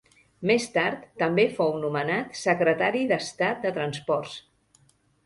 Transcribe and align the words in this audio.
Més 0.51 0.63
tard 0.77 1.03
també 1.23 1.43
fou 1.59 1.69
nomenat 1.83 2.39
Secretari 2.45 3.03
d'Estat 3.13 3.61
de 3.67 3.73
Transports. 3.77 4.35